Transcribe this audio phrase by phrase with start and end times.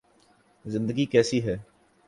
[0.65, 1.55] زندگی کیسی ہے